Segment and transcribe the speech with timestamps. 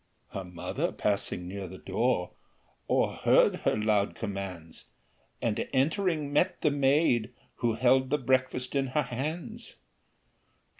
[0.29, 2.31] Her mother passing near the door,
[2.89, 4.85] O'erheard her loud commands,
[5.43, 9.75] And entering, met the maid, who held The breakfast in her hands.